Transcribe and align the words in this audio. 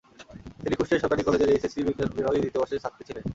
তিনি 0.63 0.75
কুষ্টিয়া 0.75 1.01
সরকারি 1.03 1.21
কলেজের 1.23 1.51
এইচএসসি 1.53 1.79
বিজ্ঞান 1.87 2.09
বিভাগের 2.11 2.41
দ্বিতীয় 2.41 2.61
বর্ষের 2.61 2.81
ছাত্রী 2.83 3.03
ছিলেন। 3.07 3.23